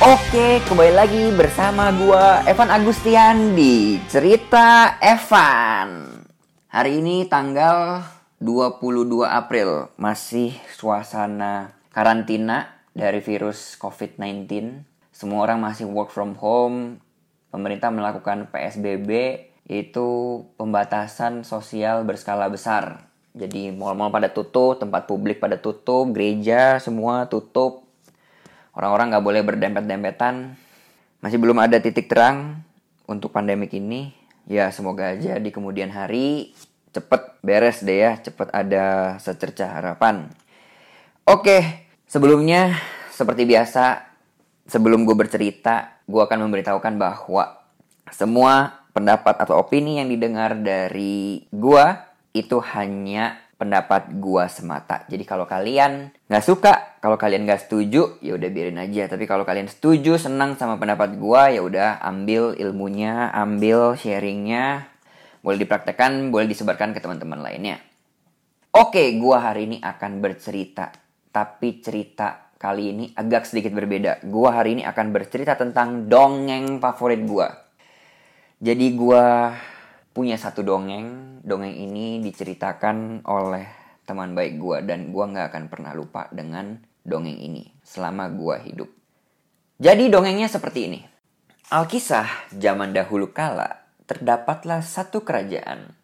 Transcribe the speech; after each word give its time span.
Oke, 0.00 0.64
kembali 0.64 0.96
lagi 0.96 1.28
bersama 1.36 1.92
gua 1.92 2.40
Evan 2.48 2.72
Agustian 2.72 3.52
di 3.52 4.00
Cerita 4.08 4.96
Evan. 4.96 6.24
Hari 6.72 7.04
ini 7.04 7.28
tanggal 7.28 8.00
22 8.40 9.28
April, 9.28 9.92
masih 10.00 10.56
suasana 10.72 11.76
karantina 11.92 12.80
dari 12.96 13.20
virus 13.20 13.76
COVID-19. 13.76 14.48
Semua 15.12 15.44
orang 15.44 15.60
masih 15.60 15.84
work 15.84 16.08
from 16.08 16.32
home. 16.40 16.96
Pemerintah 17.52 17.92
melakukan 17.92 18.48
PSBB 18.48 19.10
yaitu 19.68 20.08
pembatasan 20.56 21.44
sosial 21.44 22.08
berskala 22.08 22.48
besar. 22.48 23.04
Jadi 23.36 23.68
mall-mall 23.68 24.08
pada 24.08 24.32
tutup, 24.32 24.80
tempat 24.80 25.04
publik 25.04 25.44
pada 25.44 25.60
tutup, 25.60 26.08
gereja 26.16 26.80
semua 26.80 27.28
tutup, 27.28 27.89
Orang-orang 28.80 29.12
nggak 29.12 29.26
boleh 29.28 29.42
berdempet-dempetan. 29.44 30.56
Masih 31.20 31.36
belum 31.36 31.60
ada 31.60 31.76
titik 31.76 32.08
terang 32.08 32.64
untuk 33.04 33.28
pandemik 33.28 33.76
ini. 33.76 34.16
Ya 34.48 34.72
semoga 34.72 35.12
aja 35.12 35.36
di 35.36 35.52
kemudian 35.52 35.92
hari 35.92 36.56
cepet 36.96 37.44
beres 37.44 37.84
deh 37.84 38.08
ya, 38.08 38.16
cepet 38.16 38.48
ada 38.56 39.14
secerca 39.20 39.68
harapan. 39.68 40.32
Oke, 41.28 41.84
sebelumnya 42.08 42.72
seperti 43.12 43.44
biasa, 43.44 44.00
sebelum 44.64 45.04
gue 45.04 45.12
bercerita, 45.12 46.00
gue 46.08 46.24
akan 46.24 46.48
memberitahukan 46.48 46.96
bahwa 46.96 47.60
semua 48.08 48.80
pendapat 48.96 49.44
atau 49.44 49.60
opini 49.60 50.00
yang 50.00 50.08
didengar 50.08 50.56
dari 50.56 51.44
gue 51.52 51.84
itu 52.32 52.56
hanya 52.72 53.38
pendapat 53.60 54.08
gua 54.16 54.48
semata. 54.48 55.04
Jadi 55.04 55.28
kalau 55.28 55.44
kalian 55.44 56.08
nggak 56.32 56.46
suka, 56.48 56.89
kalau 57.00 57.16
kalian 57.16 57.48
nggak 57.48 57.64
setuju, 57.64 58.20
ya 58.20 58.36
udah 58.36 58.48
biarin 58.52 58.76
aja. 58.76 59.08
Tapi 59.08 59.24
kalau 59.24 59.48
kalian 59.48 59.72
setuju, 59.72 60.20
senang 60.20 60.60
sama 60.60 60.76
pendapat 60.76 61.16
gua, 61.16 61.48
ya 61.48 61.64
udah 61.64 61.96
ambil 62.04 62.52
ilmunya, 62.60 63.32
ambil 63.32 63.96
sharingnya, 63.96 64.84
boleh 65.40 65.64
dipraktekkan, 65.64 66.28
boleh 66.28 66.44
disebarkan 66.44 66.92
ke 66.92 67.00
teman-teman 67.00 67.40
lainnya. 67.40 67.80
Oke, 68.76 69.16
gua 69.16 69.48
hari 69.48 69.64
ini 69.64 69.76
akan 69.80 70.20
bercerita, 70.20 70.92
tapi 71.32 71.80
cerita 71.80 72.52
kali 72.60 72.92
ini 72.92 73.04
agak 73.16 73.48
sedikit 73.48 73.72
berbeda. 73.72 74.20
Gua 74.28 74.60
hari 74.60 74.76
ini 74.76 74.82
akan 74.84 75.08
bercerita 75.08 75.56
tentang 75.56 76.04
dongeng 76.04 76.84
favorit 76.84 77.24
gua. 77.24 77.48
Jadi 78.60 78.86
gua 78.92 79.56
punya 80.12 80.36
satu 80.36 80.60
dongeng. 80.60 81.40
Dongeng 81.40 81.72
ini 81.72 82.20
diceritakan 82.20 83.24
oleh 83.24 83.80
teman 84.04 84.34
baik 84.34 84.58
gue 84.58 84.78
dan 84.82 85.14
gue 85.14 85.24
nggak 85.24 85.54
akan 85.54 85.64
pernah 85.70 85.94
lupa 85.94 86.26
dengan 86.34 86.74
dongeng 87.06 87.38
ini 87.38 87.72
selama 87.82 88.30
gue 88.30 88.56
hidup. 88.70 88.90
Jadi 89.80 90.12
dongengnya 90.12 90.46
seperti 90.46 90.92
ini. 90.92 91.00
Alkisah 91.70 92.50
zaman 92.52 92.92
dahulu 92.92 93.30
kala 93.32 93.86
terdapatlah 94.10 94.82
satu 94.82 95.22
kerajaan. 95.22 95.94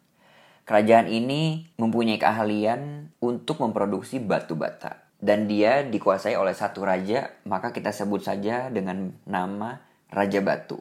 Kerajaan 0.67 1.07
ini 1.11 1.71
mempunyai 1.79 2.19
keahlian 2.19 3.11
untuk 3.23 3.59
memproduksi 3.63 4.19
batu 4.19 4.55
bata. 4.55 5.07
Dan 5.17 5.49
dia 5.49 5.81
dikuasai 5.81 6.37
oleh 6.37 6.53
satu 6.53 6.85
raja, 6.85 7.33
maka 7.49 7.73
kita 7.73 7.89
sebut 7.89 8.21
saja 8.21 8.69
dengan 8.69 9.17
nama 9.25 9.81
Raja 10.13 10.45
Batu. 10.45 10.77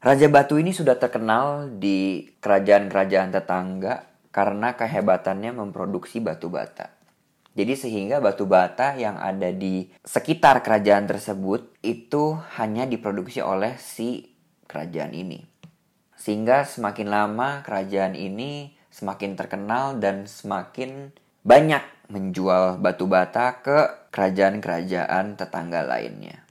Raja 0.00 0.30
Batu 0.32 0.56
ini 0.56 0.72
sudah 0.72 0.96
terkenal 0.96 1.76
di 1.76 2.30
kerajaan-kerajaan 2.40 3.34
tetangga 3.34 4.06
karena 4.30 4.78
kehebatannya 4.78 5.52
memproduksi 5.52 6.22
batu 6.22 6.48
bata. 6.48 6.99
Jadi 7.50 7.74
sehingga 7.74 8.22
batu 8.22 8.46
bata 8.46 8.94
yang 8.94 9.18
ada 9.18 9.50
di 9.50 9.90
sekitar 10.06 10.62
kerajaan 10.62 11.10
tersebut 11.10 11.74
itu 11.82 12.38
hanya 12.54 12.86
diproduksi 12.86 13.42
oleh 13.42 13.74
si 13.74 14.30
kerajaan 14.70 15.10
ini. 15.10 15.42
Sehingga 16.14 16.62
semakin 16.62 17.10
lama 17.10 17.66
kerajaan 17.66 18.14
ini 18.14 18.78
semakin 18.94 19.34
terkenal 19.34 19.98
dan 19.98 20.30
semakin 20.30 21.10
banyak 21.42 21.82
menjual 22.06 22.78
batu 22.78 23.10
bata 23.10 23.58
ke 23.62 24.10
kerajaan-kerajaan 24.14 25.34
tetangga 25.34 25.82
lainnya. 25.82 26.46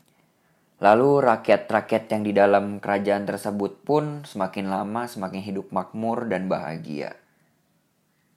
Lalu 0.80 1.20
rakyat-rakyat 1.28 2.04
yang 2.08 2.24
di 2.24 2.32
dalam 2.32 2.80
kerajaan 2.80 3.28
tersebut 3.28 3.84
pun 3.84 4.24
semakin 4.24 4.72
lama 4.72 5.08
semakin 5.08 5.44
hidup 5.44 5.68
makmur 5.76 6.28
dan 6.32 6.48
bahagia. 6.48 7.20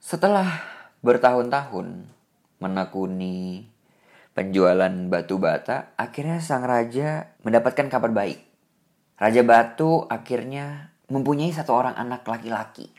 Setelah 0.03 0.59
bertahun-tahun 0.99 2.11
menekuni 2.63 3.67
penjualan 4.33 4.91
batu 5.11 5.37
bata, 5.37 5.93
akhirnya 5.99 6.41
sang 6.41 6.65
raja 6.65 7.35
mendapatkan 7.43 7.91
kabar 7.91 8.09
baik. 8.09 8.39
Raja 9.13 9.45
Batu 9.45 10.03
akhirnya 10.09 10.89
mempunyai 11.07 11.53
satu 11.53 11.71
orang 11.77 11.93
anak 11.95 12.25
laki-laki. 12.25 12.89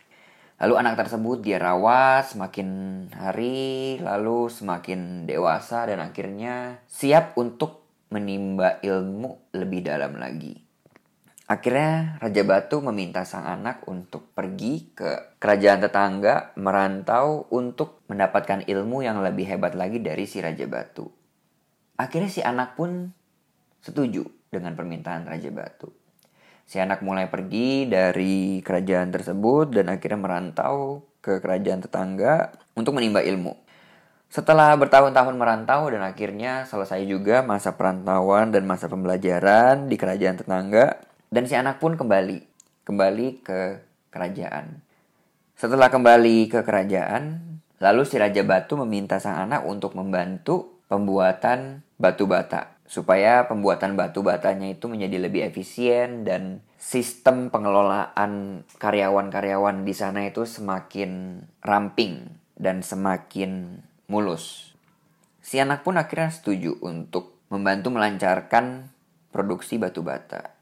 Lalu 0.63 0.75
anak 0.79 0.95
tersebut 1.05 1.43
dia 1.43 1.59
rawat 1.59 2.31
semakin 2.31 2.69
hari, 3.13 3.99
lalu 3.99 4.49
semakin 4.49 5.27
dewasa 5.27 5.85
dan 5.85 6.01
akhirnya 6.01 6.81
siap 6.87 7.35
untuk 7.35 7.85
menimba 8.15 8.79
ilmu 8.81 9.51
lebih 9.53 9.85
dalam 9.85 10.15
lagi. 10.17 10.64
Akhirnya 11.45 12.17
Raja 12.25 12.41
Batu 12.41 12.81
meminta 12.81 13.21
sang 13.29 13.45
anak 13.45 13.85
untuk 13.85 14.33
pergi 14.33 14.97
ke 14.97 15.37
kerajaan 15.37 15.85
tetangga 15.85 16.57
merantau 16.57 17.45
untuk 17.53 18.01
mendapatkan 18.09 18.65
ilmu 18.65 19.05
yang 19.05 19.21
lebih 19.21 19.45
hebat 19.53 19.77
lagi 19.77 20.01
dari 20.01 20.25
si 20.25 20.41
Raja 20.41 20.65
Batu. 20.65 21.05
Akhirnya 22.01 22.33
si 22.33 22.41
anak 22.41 22.81
pun 22.81 23.13
setuju 23.85 24.25
dengan 24.49 24.73
permintaan 24.73 25.29
Raja 25.29 25.53
Batu. 25.53 25.93
Si 26.65 26.81
anak 26.81 27.05
mulai 27.05 27.29
pergi 27.29 27.93
dari 27.93 28.65
kerajaan 28.65 29.13
tersebut 29.13 29.69
dan 29.69 29.93
akhirnya 29.93 30.17
merantau 30.17 31.05
ke 31.21 31.45
kerajaan 31.45 31.85
tetangga 31.85 32.57
untuk 32.73 32.97
menimba 32.97 33.21
ilmu. 33.21 33.53
Setelah 34.33 34.73
bertahun-tahun 34.81 35.37
merantau 35.37 35.93
dan 35.93 36.09
akhirnya 36.09 36.65
selesai 36.65 37.05
juga 37.05 37.45
masa 37.45 37.77
perantauan 37.77 38.49
dan 38.49 38.65
masa 38.65 38.89
pembelajaran 38.89 39.93
di 39.93 40.01
kerajaan 40.01 40.41
tetangga, 40.41 41.05
dan 41.35 41.51
si 41.51 41.59
anak 41.59 41.83
pun 41.83 41.99
kembali, 41.99 42.47
kembali 42.87 43.43
ke 43.43 43.83
kerajaan. 44.15 44.79
Setelah 45.59 45.91
kembali 45.91 46.47
ke 46.47 46.63
kerajaan, 46.63 47.59
lalu 47.83 48.07
si 48.07 48.23
Raja 48.23 48.47
Batu 48.47 48.79
meminta 48.79 49.19
sang 49.19 49.51
anak 49.51 49.67
untuk 49.67 49.99
membantu 49.99 50.79
pembuatan 50.87 51.83
batu 51.99 52.31
bata, 52.31 52.79
supaya 52.87 53.51
pembuatan 53.51 53.99
batu 53.99 54.23
batanya 54.23 54.71
itu 54.71 54.87
menjadi 54.87 55.27
lebih 55.27 55.43
efisien 55.51 56.23
dan 56.23 56.63
sistem 56.79 57.51
pengelolaan 57.51 58.63
karyawan-karyawan 58.79 59.83
di 59.83 59.91
sana 59.91 60.31
itu 60.31 60.47
semakin 60.47 61.43
ramping 61.67 62.31
dan 62.55 62.87
semakin 62.87 63.83
mulus. 64.07 64.71
Si 65.43 65.59
anak 65.59 65.83
pun 65.83 65.99
akhirnya 65.99 66.31
setuju 66.31 66.79
untuk 66.79 67.43
membantu 67.51 67.91
melancarkan 67.91 68.87
produksi 69.35 69.83
batu 69.83 70.07
bata. 70.07 70.55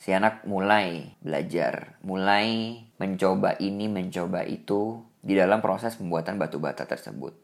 Si 0.00 0.16
anak 0.16 0.48
mulai 0.48 1.12
belajar, 1.20 2.00
mulai 2.00 2.80
mencoba 2.96 3.60
ini, 3.60 3.84
mencoba 3.84 4.48
itu 4.48 5.04
di 5.20 5.36
dalam 5.36 5.60
proses 5.60 6.00
pembuatan 6.00 6.40
batu 6.40 6.56
bata 6.56 6.88
tersebut. 6.88 7.36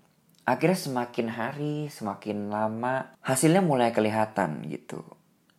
Akhirnya 0.49 0.81
semakin 0.81 1.29
hari, 1.29 1.77
semakin 1.93 2.49
lama, 2.49 3.13
hasilnya 3.21 3.61
mulai 3.61 3.93
kelihatan 3.93 4.65
gitu. 4.73 5.05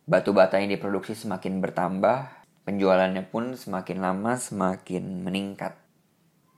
Batu 0.10 0.34
bata 0.34 0.58
yang 0.58 0.74
diproduksi 0.74 1.14
semakin 1.14 1.62
bertambah, 1.62 2.34
penjualannya 2.66 3.30
pun 3.30 3.54
semakin 3.54 4.02
lama 4.02 4.34
semakin 4.42 5.22
meningkat. 5.22 5.78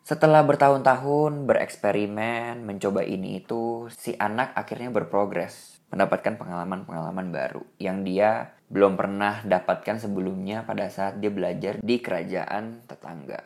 Setelah 0.07 0.47
bertahun-tahun 0.47 1.51
bereksperimen, 1.51 2.63
mencoba 2.63 3.03
ini 3.03 3.43
itu, 3.43 3.91
si 3.91 4.15
anak 4.15 4.55
akhirnya 4.55 4.87
berprogres, 4.87 5.83
mendapatkan 5.91 6.39
pengalaman-pengalaman 6.39 7.27
baru 7.33 7.65
yang 7.81 8.07
dia 8.07 8.55
belum 8.69 8.95
pernah 8.95 9.41
dapatkan 9.41 9.97
sebelumnya 9.97 10.63
pada 10.63 10.87
saat 10.93 11.17
dia 11.17 11.33
belajar 11.33 11.81
di 11.81 11.97
kerajaan 11.99 12.85
tetangga. 12.85 13.41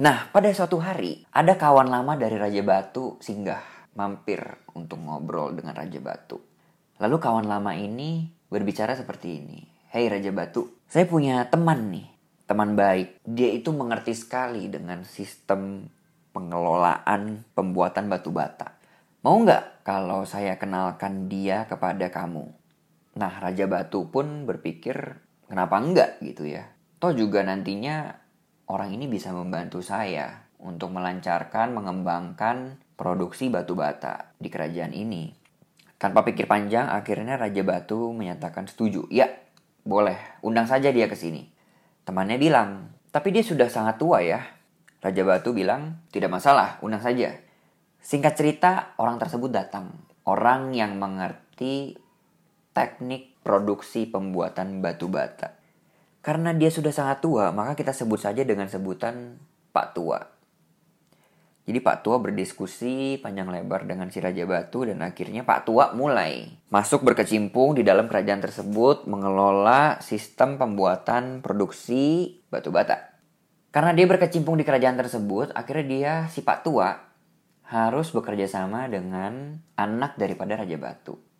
Nah, 0.00 0.32
pada 0.32 0.48
suatu 0.50 0.80
hari, 0.80 1.22
ada 1.30 1.54
kawan 1.54 1.86
lama 1.86 2.16
dari 2.16 2.40
Raja 2.40 2.64
Batu 2.64 3.20
singgah 3.20 3.60
mampir 3.94 4.40
untuk 4.72 4.98
ngobrol 4.98 5.52
dengan 5.54 5.76
Raja 5.76 6.00
Batu. 6.00 6.40
Lalu 6.98 7.16
kawan 7.20 7.46
lama 7.46 7.76
ini 7.76 8.26
berbicara 8.48 8.96
seperti 8.96 9.38
ini. 9.38 9.60
Hei 9.92 10.08
Raja 10.08 10.32
Batu, 10.32 10.82
saya 10.88 11.04
punya 11.04 11.44
teman 11.52 11.92
nih 11.92 12.12
teman 12.52 12.76
baik. 12.76 13.24
Dia 13.24 13.48
itu 13.56 13.72
mengerti 13.72 14.12
sekali 14.12 14.68
dengan 14.68 15.08
sistem 15.08 15.88
pengelolaan 16.36 17.48
pembuatan 17.56 18.12
batu 18.12 18.28
bata. 18.28 18.76
Mau 19.24 19.40
nggak 19.40 19.80
kalau 19.88 20.28
saya 20.28 20.60
kenalkan 20.60 21.32
dia 21.32 21.64
kepada 21.64 22.12
kamu? 22.12 22.61
Nah, 23.12 23.32
Raja 23.40 23.68
Batu 23.68 24.08
pun 24.08 24.48
berpikir, 24.48 25.20
kenapa 25.44 25.76
enggak 25.76 26.22
gitu 26.24 26.48
ya? 26.48 26.72
Toh 26.96 27.12
juga 27.12 27.44
nantinya 27.44 28.08
orang 28.72 28.96
ini 28.96 29.04
bisa 29.10 29.34
membantu 29.36 29.84
saya 29.84 30.48
untuk 30.62 30.94
melancarkan, 30.94 31.74
mengembangkan 31.74 32.78
produksi 32.94 33.50
batu 33.50 33.74
bata 33.74 34.32
di 34.38 34.48
kerajaan 34.48 34.94
ini. 34.94 35.34
Tanpa 35.98 36.22
pikir 36.26 36.46
panjang, 36.46 36.90
akhirnya 36.90 37.38
Raja 37.38 37.62
Batu 37.62 38.10
menyatakan 38.10 38.66
setuju. 38.66 39.06
Ya, 39.06 39.30
boleh, 39.86 40.18
undang 40.42 40.66
saja 40.66 40.90
dia 40.90 41.06
ke 41.06 41.14
sini. 41.14 41.46
Temannya 42.02 42.38
bilang, 42.38 42.90
tapi 43.14 43.30
dia 43.30 43.46
sudah 43.46 43.70
sangat 43.70 44.02
tua 44.02 44.18
ya. 44.22 44.42
Raja 44.98 45.22
Batu 45.22 45.54
bilang, 45.54 46.02
tidak 46.10 46.30
masalah, 46.30 46.82
undang 46.82 47.02
saja. 47.02 47.38
Singkat 48.02 48.34
cerita, 48.34 48.70
orang 48.98 49.18
tersebut 49.18 49.50
datang. 49.54 49.94
Orang 50.26 50.74
yang 50.74 50.98
mengerti 50.98 51.98
teknik 52.72 53.36
produksi 53.44 54.08
pembuatan 54.08 54.80
batu 54.84 55.08
bata. 55.08 55.56
Karena 56.22 56.54
dia 56.54 56.70
sudah 56.70 56.94
sangat 56.94 57.18
tua, 57.20 57.50
maka 57.50 57.74
kita 57.74 57.90
sebut 57.90 58.20
saja 58.20 58.46
dengan 58.46 58.70
sebutan 58.70 59.42
Pak 59.74 59.86
Tua. 59.96 60.20
Jadi 61.62 61.78
Pak 61.78 62.02
Tua 62.02 62.18
berdiskusi 62.18 63.22
panjang 63.22 63.46
lebar 63.46 63.86
dengan 63.86 64.10
si 64.10 64.18
Raja 64.18 64.42
Batu 64.46 64.82
dan 64.82 64.98
akhirnya 64.98 65.46
Pak 65.46 65.66
Tua 65.66 65.94
mulai 65.94 66.50
masuk 66.74 67.06
berkecimpung 67.06 67.78
di 67.78 67.86
dalam 67.86 68.10
kerajaan 68.10 68.42
tersebut 68.42 69.06
mengelola 69.06 70.02
sistem 70.02 70.58
pembuatan 70.58 71.38
produksi 71.38 72.34
batu 72.50 72.74
bata. 72.74 73.14
Karena 73.70 73.94
dia 73.94 74.10
berkecimpung 74.10 74.58
di 74.58 74.66
kerajaan 74.66 74.98
tersebut, 74.98 75.54
akhirnya 75.54 75.86
dia 75.86 76.14
si 76.34 76.42
Pak 76.42 76.66
Tua 76.66 76.92
harus 77.72 78.10
bekerja 78.10 78.44
sama 78.50 78.90
dengan 78.90 79.56
anak 79.78 80.18
daripada 80.18 80.60
Raja 80.60 80.76
Batu. 80.76 81.31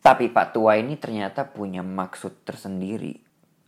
Tapi 0.00 0.32
Pak 0.32 0.56
Tua 0.56 0.80
ini 0.80 0.96
ternyata 0.96 1.44
punya 1.44 1.84
maksud 1.84 2.44
tersendiri. 2.48 3.20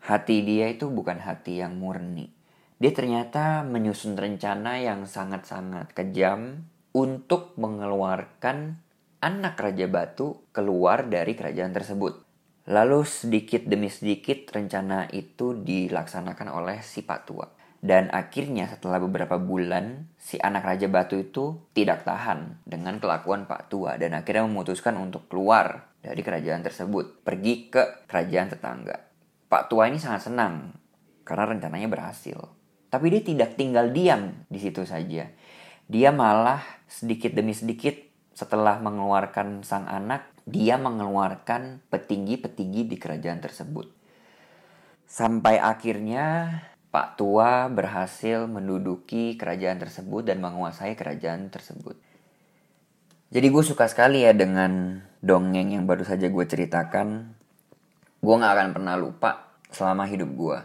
Hati 0.02 0.42
dia 0.42 0.72
itu 0.72 0.88
bukan 0.88 1.20
hati 1.20 1.60
yang 1.60 1.78
murni 1.78 2.42
dia 2.82 2.90
ternyata 2.90 3.62
menyusun 3.62 4.18
rencana 4.18 4.82
yang 4.82 5.06
sangat-sangat 5.06 5.94
kejam 5.94 6.66
untuk 6.90 7.54
mengeluarkan 7.54 8.82
anak 9.22 9.54
Raja 9.54 9.86
Batu 9.86 10.50
keluar 10.50 11.06
dari 11.06 11.38
kerajaan 11.38 11.70
tersebut. 11.70 12.26
Lalu 12.66 13.06
sedikit 13.06 13.62
demi 13.70 13.86
sedikit 13.86 14.50
rencana 14.50 15.06
itu 15.14 15.54
dilaksanakan 15.62 16.50
oleh 16.50 16.82
si 16.82 17.06
Patua. 17.06 17.46
Dan 17.78 18.10
akhirnya 18.10 18.66
setelah 18.66 18.98
beberapa 18.98 19.38
bulan, 19.38 20.10
si 20.18 20.42
anak 20.42 20.66
Raja 20.66 20.90
Batu 20.90 21.22
itu 21.22 21.62
tidak 21.78 22.02
tahan 22.02 22.66
dengan 22.66 22.98
kelakuan 22.98 23.46
Pak 23.46 23.70
Tua 23.70 23.94
dan 23.94 24.18
akhirnya 24.18 24.42
memutuskan 24.50 24.98
untuk 24.98 25.30
keluar 25.30 25.86
dari 26.02 26.20
kerajaan 26.20 26.66
tersebut, 26.66 27.22
pergi 27.22 27.70
ke 27.70 28.04
kerajaan 28.10 28.50
tetangga. 28.50 28.98
Pak 29.46 29.70
Tua 29.70 29.86
ini 29.86 30.02
sangat 30.02 30.26
senang 30.26 30.74
karena 31.22 31.54
rencananya 31.54 31.86
berhasil. 31.86 32.36
Tapi 32.90 33.06
dia 33.08 33.22
tidak 33.24 33.54
tinggal 33.54 33.94
diam 33.94 34.44
di 34.50 34.58
situ 34.58 34.82
saja. 34.82 35.30
Dia 35.86 36.10
malah 36.10 36.60
sedikit 36.90 37.32
demi 37.32 37.54
sedikit 37.54 37.94
setelah 38.34 38.82
mengeluarkan 38.82 39.62
sang 39.62 39.86
anak, 39.86 40.28
dia 40.48 40.80
mengeluarkan 40.80 41.84
petinggi-petinggi 41.88 42.90
di 42.90 42.96
kerajaan 42.98 43.40
tersebut. 43.40 43.86
Sampai 45.06 45.60
akhirnya 45.60 46.58
Pak 46.88 47.20
Tua 47.20 47.68
berhasil 47.68 48.48
menduduki 48.48 49.36
kerajaan 49.36 49.80
tersebut 49.80 50.28
dan 50.28 50.40
menguasai 50.40 50.96
kerajaan 50.96 51.48
tersebut. 51.52 51.96
Jadi 53.32 53.46
gue 53.48 53.64
suka 53.64 53.88
sekali 53.88 54.28
ya 54.28 54.36
dengan 54.36 55.00
dongeng 55.22 55.78
yang 55.78 55.86
baru 55.86 56.02
saja 56.02 56.26
gue 56.26 56.44
ceritakan. 56.44 57.38
Gue 58.18 58.34
gak 58.38 58.54
akan 58.58 58.68
pernah 58.74 58.94
lupa 58.98 59.54
selama 59.70 60.04
hidup 60.10 60.30
gue. 60.34 60.58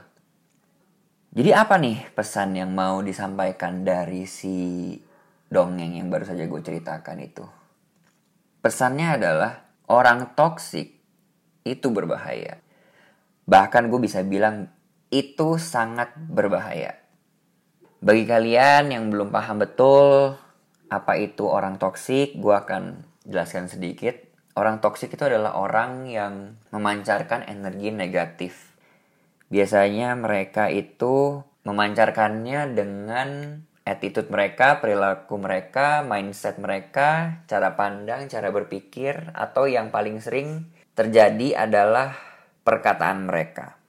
Jadi 1.37 1.53
apa 1.53 1.77
nih 1.77 2.17
pesan 2.17 2.57
yang 2.57 2.73
mau 2.73 3.05
disampaikan 3.05 3.85
dari 3.85 4.25
si 4.25 4.97
dongeng 5.47 6.01
yang 6.01 6.09
baru 6.09 6.25
saja 6.25 6.49
gue 6.49 6.61
ceritakan 6.65 7.17
itu? 7.21 7.45
Pesannya 8.65 9.21
adalah 9.21 9.51
orang 9.87 10.33
toksik 10.33 10.97
itu 11.61 11.87
berbahaya. 11.93 12.57
Bahkan 13.45 13.93
gue 13.93 13.99
bisa 14.01 14.25
bilang 14.25 14.73
itu 15.13 15.61
sangat 15.61 16.17
berbahaya. 16.17 16.97
Bagi 18.01 18.25
kalian 18.25 18.91
yang 18.91 19.13
belum 19.13 19.29
paham 19.29 19.61
betul 19.61 20.35
apa 20.87 21.19
itu 21.19 21.45
orang 21.47 21.79
toksik, 21.79 22.39
gue 22.39 22.55
akan 22.55 23.03
jelaskan 23.27 23.67
sedikit. 23.67 24.26
Orang 24.57 24.81
toksik 24.81 25.13
itu 25.13 25.21
adalah 25.21 25.53
orang 25.53 26.09
yang 26.09 26.57
memancarkan 26.73 27.45
energi 27.45 27.93
negatif 27.93 28.67
Biasanya 29.47 30.19
mereka 30.19 30.67
itu 30.67 31.39
memancarkannya 31.63 32.75
dengan 32.75 33.59
attitude 33.87 34.27
mereka, 34.27 34.83
perilaku 34.83 35.39
mereka, 35.39 36.03
mindset 36.03 36.59
mereka, 36.59 37.39
cara 37.47 37.79
pandang, 37.79 38.27
cara 38.27 38.51
berpikir, 38.51 39.31
atau 39.31 39.63
yang 39.71 39.87
paling 39.87 40.19
sering 40.19 40.67
terjadi 40.99 41.63
adalah 41.63 42.19
perkataan 42.67 43.31
mereka. 43.31 43.79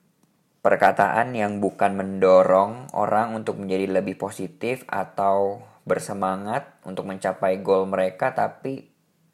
Perkataan 0.63 1.35
yang 1.35 1.59
bukan 1.59 1.99
mendorong 1.99 2.95
orang 2.95 3.35
untuk 3.35 3.59
menjadi 3.59 3.99
lebih 3.99 4.15
positif 4.15 4.87
atau 4.87 5.67
bersemangat 5.83 6.79
untuk 6.87 7.11
mencapai 7.11 7.59
goal 7.67 7.91
mereka, 7.91 8.31
tapi 8.31 8.87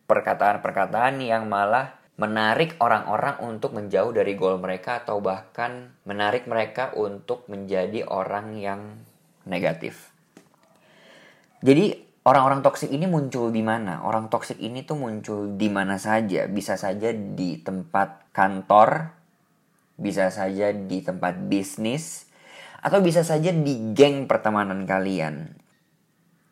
perkataan-perkataan 0.04 1.20
yang 1.24 1.48
malah 1.48 1.96
menarik 2.14 2.78
orang-orang 2.78 3.42
untuk 3.42 3.74
menjauh 3.74 4.14
dari 4.14 4.38
goal 4.38 4.62
mereka 4.62 5.02
atau 5.02 5.18
bahkan 5.18 5.90
menarik 6.06 6.46
mereka 6.46 6.94
untuk 6.94 7.42
menjadi 7.50 8.06
orang 8.06 8.54
yang 8.54 8.80
negatif. 9.50 10.14
Jadi 11.64 11.96
orang-orang 12.22 12.62
toksik 12.62 12.92
ini 12.92 13.10
muncul 13.10 13.50
di 13.50 13.64
mana? 13.64 14.04
Orang 14.06 14.30
toksik 14.30 14.62
ini 14.62 14.86
tuh 14.86 15.00
muncul 15.00 15.58
di 15.58 15.66
mana 15.66 15.98
saja. 15.98 16.46
Bisa 16.46 16.78
saja 16.78 17.10
di 17.10 17.58
tempat 17.58 18.30
kantor, 18.30 19.10
bisa 19.98 20.30
saja 20.30 20.70
di 20.70 21.02
tempat 21.02 21.50
bisnis, 21.50 22.30
atau 22.84 23.00
bisa 23.00 23.24
saja 23.24 23.50
di 23.50 23.96
geng 23.96 24.28
pertemanan 24.28 24.84
kalian. 24.84 25.56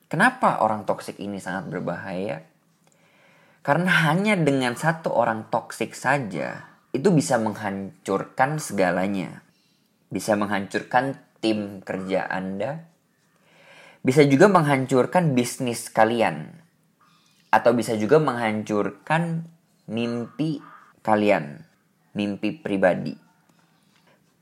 Kenapa 0.08 0.64
orang 0.64 0.88
toksik 0.88 1.20
ini 1.20 1.40
sangat 1.40 1.69
berbahaya? 1.69 2.51
Karena 3.62 4.11
hanya 4.11 4.35
dengan 4.35 4.75
satu 4.75 5.14
orang 5.14 5.47
toksik 5.47 5.94
saja 5.94 6.67
itu 6.91 7.14
bisa 7.14 7.38
menghancurkan 7.38 8.59
segalanya. 8.59 9.47
Bisa 10.11 10.35
menghancurkan 10.35 11.14
tim 11.38 11.79
kerja 11.79 12.26
Anda. 12.26 12.91
Bisa 14.03 14.26
juga 14.26 14.50
menghancurkan 14.50 15.38
bisnis 15.38 15.87
kalian. 15.94 16.59
Atau 17.55 17.79
bisa 17.79 17.94
juga 17.94 18.19
menghancurkan 18.19 19.46
mimpi 19.86 20.58
kalian. 21.06 21.63
Mimpi 22.19 22.58
pribadi. 22.58 23.15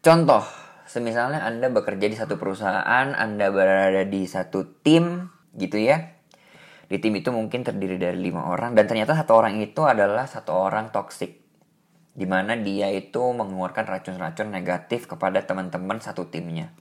Contoh, 0.01 0.49
semisalnya 0.89 1.45
Anda 1.45 1.69
bekerja 1.69 2.09
di 2.09 2.17
satu 2.17 2.41
perusahaan, 2.41 3.13
Anda 3.13 3.53
berada 3.53 4.01
di 4.09 4.25
satu 4.25 4.81
tim 4.81 5.29
gitu 5.53 5.77
ya 5.77 6.20
di 6.91 6.99
tim 6.99 7.15
itu 7.15 7.31
mungkin 7.31 7.63
terdiri 7.63 7.95
dari 8.03 8.19
lima 8.19 8.51
orang 8.51 8.75
dan 8.75 8.91
ternyata 8.91 9.15
satu 9.15 9.39
orang 9.39 9.63
itu 9.63 9.87
adalah 9.87 10.27
satu 10.27 10.51
orang 10.51 10.91
toksik 10.91 11.39
di 12.11 12.27
mana 12.27 12.59
dia 12.59 12.91
itu 12.91 13.23
mengeluarkan 13.23 13.87
racun-racun 13.87 14.51
negatif 14.51 15.07
kepada 15.07 15.47
teman-teman 15.47 16.03
satu 16.03 16.27
timnya. 16.27 16.75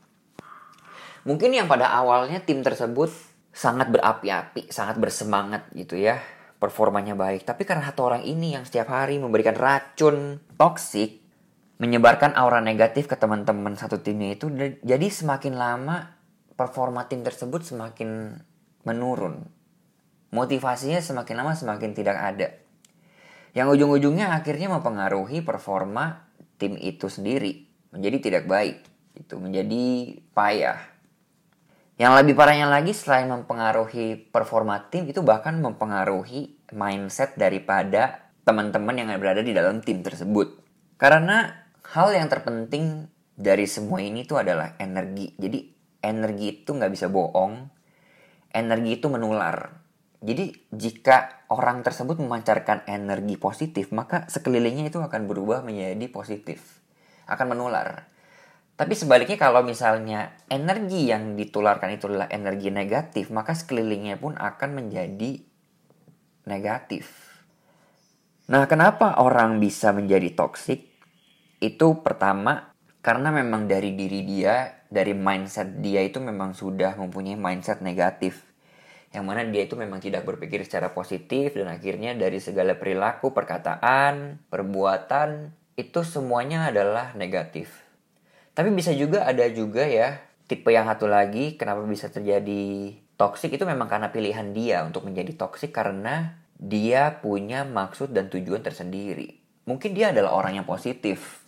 Mungkin 1.29 1.53
yang 1.53 1.69
pada 1.69 1.93
awalnya 1.93 2.41
tim 2.41 2.65
tersebut 2.65 3.13
sangat 3.53 3.93
berapi-api, 3.93 4.73
sangat 4.73 4.97
bersemangat 4.97 5.69
gitu 5.77 5.93
ya, 5.93 6.17
performanya 6.57 7.13
baik. 7.13 7.45
Tapi 7.45 7.61
karena 7.69 7.85
satu 7.85 8.09
orang 8.09 8.25
ini 8.25 8.57
yang 8.57 8.65
setiap 8.65 8.89
hari 8.89 9.21
memberikan 9.21 9.53
racun 9.53 10.41
toksik, 10.57 11.21
menyebarkan 11.77 12.33
aura 12.33 12.57
negatif 12.57 13.05
ke 13.05 13.13
teman-teman 13.13 13.77
satu 13.77 14.01
timnya 14.01 14.33
itu, 14.33 14.49
jadi 14.81 15.07
semakin 15.07 15.53
lama 15.53 16.17
performa 16.57 17.05
tim 17.05 17.21
tersebut 17.21 17.61
semakin 17.61 18.41
menurun 18.83 19.58
motivasinya 20.29 21.01
semakin 21.01 21.35
lama 21.41 21.53
semakin 21.57 21.91
tidak 21.93 22.17
ada. 22.17 22.47
Yang 23.53 23.67
ujung-ujungnya 23.79 24.29
akhirnya 24.33 24.69
mempengaruhi 24.69 25.41
performa 25.41 26.29
tim 26.61 26.77
itu 26.77 27.09
sendiri 27.09 27.65
menjadi 27.89 28.17
tidak 28.21 28.43
baik, 28.45 28.77
itu 29.17 29.35
menjadi 29.41 29.83
payah. 30.37 30.79
Yang 31.99 32.13
lebih 32.23 32.33
parahnya 32.37 32.69
lagi 32.69 32.95
selain 32.95 33.27
mempengaruhi 33.27 34.31
performa 34.31 34.87
tim 34.87 35.09
itu 35.09 35.19
bahkan 35.19 35.59
mempengaruhi 35.59 36.71
mindset 36.71 37.35
daripada 37.35 38.31
teman-teman 38.47 38.95
yang 38.95 39.11
berada 39.19 39.43
di 39.43 39.51
dalam 39.51 39.83
tim 39.83 39.99
tersebut. 39.99 40.61
Karena 40.95 41.51
hal 41.91 42.15
yang 42.15 42.31
terpenting 42.31 43.09
dari 43.35 43.67
semua 43.67 43.99
ini 43.99 44.23
itu 44.23 44.39
adalah 44.39 44.79
energi. 44.79 45.35
Jadi 45.35 45.59
energi 45.99 46.63
itu 46.63 46.71
nggak 46.71 46.91
bisa 46.91 47.11
bohong. 47.11 47.67
Energi 48.49 48.91
itu 48.95 49.11
menular 49.11 49.78
jadi 50.19 50.51
jika 50.75 51.47
orang 51.47 51.79
tersebut 51.79 52.19
memancarkan 52.19 52.83
energi 52.91 53.39
positif, 53.39 53.95
maka 53.95 54.27
sekelilingnya 54.27 54.91
itu 54.91 54.99
akan 54.99 55.31
berubah 55.31 55.63
menjadi 55.63 56.11
positif. 56.11 56.83
Akan 57.23 57.55
menular. 57.55 58.11
Tapi 58.75 58.95
sebaliknya 58.95 59.39
kalau 59.39 59.63
misalnya 59.63 60.35
energi 60.51 61.07
yang 61.07 61.39
ditularkan 61.39 61.95
itu 61.95 62.11
adalah 62.11 62.27
energi 62.31 62.71
negatif, 62.71 63.31
maka 63.31 63.55
sekelilingnya 63.55 64.19
pun 64.19 64.35
akan 64.35 64.69
menjadi 64.71 65.39
negatif. 66.47 67.11
Nah, 68.51 68.67
kenapa 68.67 69.19
orang 69.23 69.59
bisa 69.59 69.95
menjadi 69.95 70.35
toksik? 70.35 70.89
Itu 71.59 72.03
pertama 72.03 72.75
karena 72.99 73.31
memang 73.31 73.71
dari 73.71 73.95
diri 73.95 74.27
dia, 74.27 74.83
dari 74.91 75.15
mindset 75.15 75.79
dia 75.79 76.03
itu 76.03 76.19
memang 76.19 76.51
sudah 76.57 76.99
mempunyai 76.99 77.39
mindset 77.39 77.79
negatif. 77.79 78.48
Yang 79.09 79.25
mana 79.25 79.41
dia 79.49 79.65
itu 79.65 79.73
memang 79.73 79.97
tidak 79.97 80.21
berpikir 80.25 80.61
secara 80.61 80.93
positif 80.93 81.57
dan 81.57 81.69
akhirnya 81.69 82.13
dari 82.13 82.37
segala 82.37 82.77
perilaku, 82.77 83.33
perkataan, 83.33 84.37
perbuatan 84.53 85.49
itu 85.73 86.05
semuanya 86.05 86.69
adalah 86.69 87.17
negatif. 87.17 87.73
Tapi 88.53 88.69
bisa 88.69 88.93
juga 88.93 89.25
ada 89.25 89.49
juga 89.49 89.87
ya 89.87 90.21
tipe 90.45 90.69
yang 90.69 90.89
satu 90.89 91.05
lagi 91.09 91.57
kenapa 91.57 91.85
bisa 91.85 92.09
terjadi 92.09 92.93
toksik 93.17 93.55
itu 93.55 93.65
memang 93.65 93.89
karena 93.89 94.09
pilihan 94.13 94.53
dia 94.53 94.81
untuk 94.85 95.05
menjadi 95.05 95.33
toksik 95.37 95.73
karena 95.73 96.37
dia 96.59 97.23
punya 97.23 97.63
maksud 97.63 98.11
dan 98.11 98.27
tujuan 98.27 98.61
tersendiri. 98.61 99.39
Mungkin 99.63 99.95
dia 99.95 100.11
adalah 100.11 100.35
orang 100.35 100.59
yang 100.59 100.67
positif, 100.67 101.39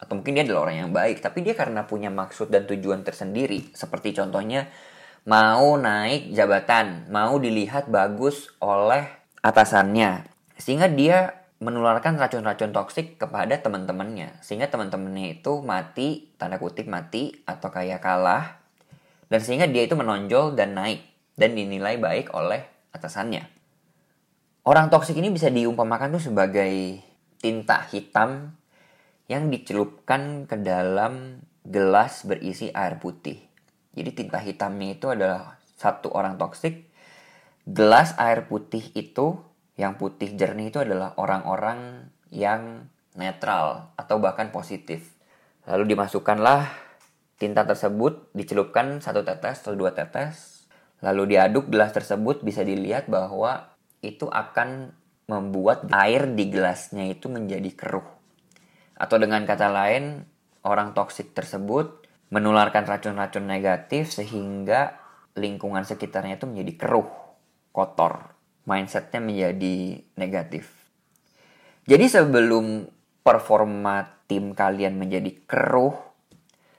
atau 0.00 0.16
mungkin 0.16 0.32
dia 0.32 0.42
adalah 0.48 0.66
orang 0.66 0.88
yang 0.88 0.90
baik, 0.96 1.20
tapi 1.20 1.44
dia 1.44 1.52
karena 1.52 1.84
punya 1.84 2.08
maksud 2.08 2.48
dan 2.48 2.64
tujuan 2.64 3.04
tersendiri. 3.04 3.68
Seperti 3.76 4.16
contohnya, 4.16 4.72
mau 5.28 5.76
naik 5.76 6.32
jabatan, 6.32 7.08
mau 7.12 7.36
dilihat 7.36 7.92
bagus 7.92 8.48
oleh 8.60 9.04
atasannya, 9.44 10.24
sehingga 10.56 10.88
dia 10.88 11.40
menularkan 11.60 12.16
racun-racun 12.16 12.72
toksik 12.72 13.20
kepada 13.20 13.60
teman-temannya, 13.60 14.40
sehingga 14.40 14.72
teman-temannya 14.72 15.40
itu 15.40 15.60
mati, 15.60 16.32
tanda 16.40 16.56
kutip 16.56 16.88
mati, 16.88 17.36
atau 17.44 17.68
kayak 17.68 18.00
kalah, 18.00 18.64
dan 19.28 19.40
sehingga 19.44 19.68
dia 19.68 19.84
itu 19.84 19.92
menonjol 19.92 20.56
dan 20.56 20.72
naik, 20.72 21.04
dan 21.36 21.52
dinilai 21.52 22.00
baik 22.00 22.32
oleh 22.32 22.64
atasannya. 22.96 23.44
Orang 24.64 24.88
toksik 24.88 25.20
ini 25.20 25.28
bisa 25.28 25.52
diumpamakan 25.52 26.16
tuh 26.16 26.32
sebagai 26.32 27.00
tinta 27.40 27.84
hitam 27.92 28.56
yang 29.28 29.52
dicelupkan 29.52 30.48
ke 30.48 30.56
dalam 30.60 31.44
gelas 31.64 32.24
berisi 32.24 32.72
air 32.72 32.96
putih. 32.96 33.49
Jadi 33.90 34.10
tinta 34.14 34.38
hitamnya 34.38 34.94
itu 34.94 35.10
adalah 35.10 35.58
satu 35.74 36.12
orang 36.14 36.38
toksik. 36.38 36.86
Gelas 37.66 38.14
air 38.16 38.46
putih 38.46 38.82
itu 38.94 39.40
yang 39.80 39.96
putih 39.96 40.36
jernih 40.36 40.68
itu 40.68 40.78
adalah 40.82 41.16
orang-orang 41.16 42.12
yang 42.30 42.86
netral 43.16 43.90
atau 43.98 44.20
bahkan 44.22 44.52
positif. 44.54 45.16
Lalu 45.66 45.96
dimasukkanlah 45.96 46.68
tinta 47.40 47.64
tersebut, 47.64 48.30
dicelupkan 48.36 49.00
satu 49.00 49.24
tetes 49.24 49.64
atau 49.64 49.74
dua 49.74 49.96
tetes. 49.96 50.68
Lalu 51.00 51.36
diaduk 51.36 51.72
gelas 51.72 51.96
tersebut 51.96 52.44
bisa 52.44 52.60
dilihat 52.60 53.08
bahwa 53.08 53.72
itu 54.04 54.28
akan 54.28 54.92
membuat 55.30 55.88
air 55.94 56.28
di 56.36 56.52
gelasnya 56.52 57.08
itu 57.08 57.32
menjadi 57.32 57.70
keruh. 57.72 58.04
Atau 59.00 59.16
dengan 59.16 59.48
kata 59.48 59.72
lain, 59.72 60.28
orang 60.60 60.92
toksik 60.92 61.32
tersebut 61.32 61.99
menularkan 62.30 62.86
racun-racun 62.86 63.44
negatif 63.46 64.14
sehingga 64.14 64.96
lingkungan 65.34 65.82
sekitarnya 65.82 66.38
itu 66.38 66.46
menjadi 66.46 66.72
keruh, 66.78 67.10
kotor, 67.74 68.34
mindsetnya 68.66 69.18
menjadi 69.18 70.02
negatif. 70.14 70.70
Jadi 71.90 72.06
sebelum 72.06 72.86
performa 73.26 74.06
tim 74.30 74.54
kalian 74.54 74.94
menjadi 74.94 75.34
keruh, 75.42 75.94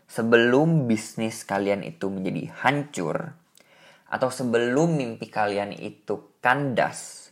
sebelum 0.07 0.87
bisnis 0.87 1.43
kalian 1.43 1.83
itu 1.83 2.07
menjadi 2.07 2.47
hancur, 2.63 3.35
atau 4.11 4.29
sebelum 4.31 4.95
mimpi 4.95 5.27
kalian 5.27 5.75
itu 5.75 6.39
kandas, 6.39 7.31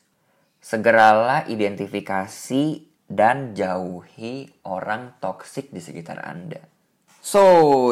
segeralah 0.59 1.47
identifikasi 1.47 2.63
dan 3.07 3.55
jauhi 3.55 4.47
orang 4.67 5.15
toksik 5.23 5.71
di 5.71 5.79
sekitar 5.79 6.19
Anda. 6.23 6.78
So, 7.19 7.43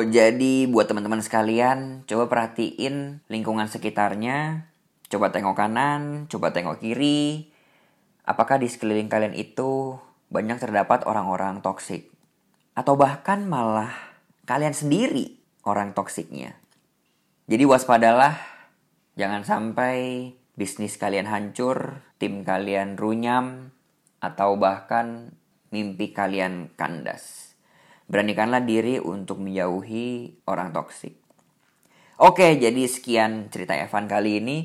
jadi 0.07 0.65
buat 0.72 0.88
teman-teman 0.88 1.19
sekalian, 1.19 2.07
coba 2.07 2.31
perhatiin 2.31 3.22
lingkungan 3.27 3.67
sekitarnya, 3.67 4.72
coba 5.12 5.36
tengok 5.36 5.55
kanan, 5.55 6.25
coba 6.31 6.55
tengok 6.55 6.79
kiri. 6.79 7.51
Apakah 8.24 8.60
di 8.60 8.72
sekeliling 8.72 9.12
kalian 9.12 9.36
itu 9.36 10.00
banyak 10.31 10.60
terdapat 10.60 11.03
orang-orang 11.03 11.60
toksik? 11.60 12.12
Atau 12.75 12.96
bahkan 12.96 13.43
malah 13.43 13.91
kalian 14.48 14.75
sendiri 14.75 15.39
orang 15.67 15.91
toksiknya? 15.91 16.55
Jadi 17.48 17.63
waspadalah 17.63 18.57
Jangan 19.17 19.41
sampai 19.41 20.29
bisnis 20.53 20.93
kalian 21.01 21.25
hancur, 21.25 22.05
tim 22.22 22.46
kalian 22.46 23.01
runyam, 23.01 23.74
atau 24.22 24.62
bahkan 24.62 25.34
mimpi 25.74 26.13
kalian 26.13 26.69
kandas. 26.77 27.47
Beranikanlah 28.08 28.64
diri 28.64 28.98
untuk 28.98 29.44
menjauhi 29.44 30.40
orang 30.48 30.72
toksik. 30.72 31.20
Oke, 32.18 32.56
jadi 32.58 32.88
sekian 32.88 33.52
cerita 33.54 33.78
Evan 33.78 34.08
kali 34.10 34.42
ini. 34.42 34.58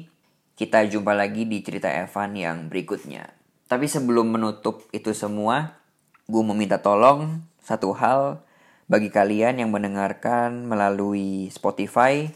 Kita 0.55 0.87
jumpa 0.87 1.13
lagi 1.13 1.45
di 1.45 1.61
cerita 1.61 1.91
Evan 1.91 2.39
yang 2.39 2.71
berikutnya. 2.71 3.29
Tapi 3.67 3.91
sebelum 3.91 4.31
menutup 4.31 4.87
itu 4.95 5.11
semua, 5.13 5.83
gue 6.31 6.43
meminta 6.47 6.79
tolong 6.79 7.43
satu 7.59 7.93
hal 7.99 8.47
bagi 8.87 9.11
kalian 9.11 9.59
yang 9.59 9.71
mendengarkan 9.75 10.65
melalui 10.69 11.51
Spotify 11.51 12.31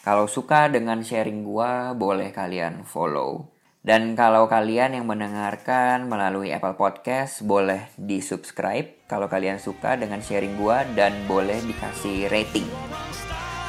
kalau 0.00 0.24
suka 0.24 0.72
dengan 0.72 1.04
sharing 1.04 1.44
gua, 1.44 1.92
boleh 1.92 2.32
kalian 2.32 2.88
follow. 2.88 3.52
Dan 3.80 4.12
kalau 4.12 4.44
kalian 4.44 4.92
yang 4.92 5.08
mendengarkan 5.08 6.04
melalui 6.04 6.52
Apple 6.52 6.76
Podcast, 6.76 7.40
boleh 7.40 7.88
di 7.96 8.20
subscribe 8.20 9.08
kalau 9.08 9.24
kalian 9.24 9.56
suka 9.56 9.96
dengan 9.96 10.20
sharing 10.20 10.52
gua 10.60 10.84
dan 10.92 11.16
boleh 11.24 11.64
dikasih 11.64 12.28
rating. 12.28 12.68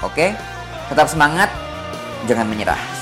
Oke, 0.03 0.35
tetap 0.91 1.07
semangat, 1.07 1.47
jangan 2.27 2.43
menyerah. 2.43 3.00